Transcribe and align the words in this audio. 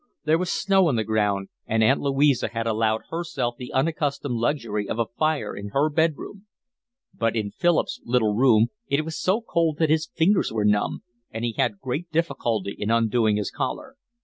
There 0.25 0.39
was 0.39 0.49
snow 0.49 0.87
on 0.87 0.95
the 0.95 1.03
ground, 1.03 1.49
and 1.67 1.83
Aunt 1.83 2.01
Louisa 2.01 2.47
had 2.47 2.65
allowed 2.65 3.01
herself 3.11 3.55
the 3.59 3.71
unaccustomed 3.71 4.33
luxury 4.35 4.89
of 4.89 4.97
a 4.97 5.05
fire 5.05 5.55
in 5.55 5.67
her 5.73 5.91
bed 5.91 6.17
room; 6.17 6.47
but 7.13 7.35
in 7.35 7.51
Philip's 7.51 8.01
little 8.03 8.33
room 8.33 8.69
it 8.87 9.05
was 9.05 9.21
so 9.21 9.41
cold 9.41 9.77
that 9.77 9.91
his 9.91 10.07
fingers 10.07 10.51
were 10.51 10.65
numb, 10.65 11.03
and 11.29 11.45
he 11.45 11.51
had 11.51 11.77
great 11.77 12.11
difficulty 12.11 12.75
in 12.79 12.89
undoing 12.89 13.35
his 13.37 13.51
collar. 13.51 13.95